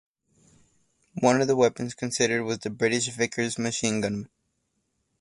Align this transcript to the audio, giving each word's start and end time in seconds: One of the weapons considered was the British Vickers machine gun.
One 1.19 1.41
of 1.41 1.47
the 1.47 1.55
weapons 1.55 1.93
considered 1.93 2.41
was 2.43 2.57
the 2.57 2.71
British 2.71 3.09
Vickers 3.09 3.59
machine 3.59 4.01
gun. 4.01 4.29